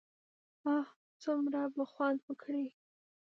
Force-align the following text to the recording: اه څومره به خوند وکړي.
اه 0.77 0.83
څومره 1.21 1.61
به 1.75 1.83
خوند 1.91 2.19
وکړي. 2.27 2.65